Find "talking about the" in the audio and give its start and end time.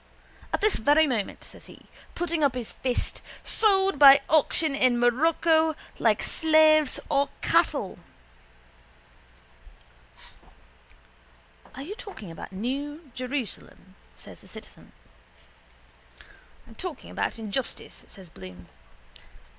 11.93-12.55